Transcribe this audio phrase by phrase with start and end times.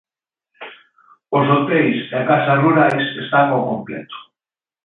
[1.37, 4.17] Os hoteis e casas rurais están ao completo.